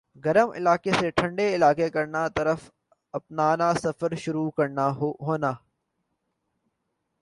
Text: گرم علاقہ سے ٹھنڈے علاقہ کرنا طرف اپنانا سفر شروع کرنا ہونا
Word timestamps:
گرم 0.25 0.51
علاقہ 0.51 0.89
سے 0.99 1.09
ٹھنڈے 1.11 1.45
علاقہ 1.55 1.87
کرنا 1.89 2.27
طرف 2.27 2.69
اپنانا 3.13 3.73
سفر 3.73 4.15
شروع 4.15 4.49
کرنا 4.51 4.89
ہونا 4.97 5.51